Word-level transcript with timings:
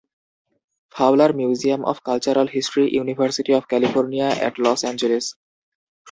Fowler 0.95 1.31
museum 1.33 1.81
of 1.85 1.97
cultural 2.07 2.47
history, 2.55 2.85
university 2.91 3.51
of 3.55 3.63
California 3.67 4.27
at 4.31 4.55
Los 4.59 4.79
Angeles 4.83 5.25